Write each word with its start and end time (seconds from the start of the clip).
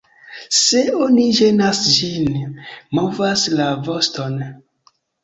Se 0.59 0.79
oni 1.07 1.25
ĝenas 1.39 1.81
ĝin, 1.97 2.39
movas 3.01 3.45
la 3.61 3.69
voston. 3.89 4.41